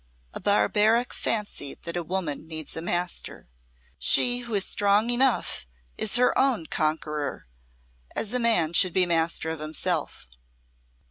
"A 0.33 0.39
barbaric 0.39 1.13
fancy 1.13 1.75
that 1.83 1.95
a 1.95 2.01
woman 2.01 2.47
needs 2.47 2.75
a 2.75 2.81
master. 2.81 3.47
She 3.99 4.39
who 4.39 4.55
is 4.55 4.65
strong 4.65 5.11
enough 5.11 5.67
is 5.95 6.15
her 6.15 6.35
own 6.35 6.65
conqueror 6.65 7.45
as 8.15 8.33
a 8.33 8.39
man 8.39 8.73
should 8.73 8.93
be 8.93 9.05
master 9.05 9.51
of 9.51 9.59
himself." 9.59 10.27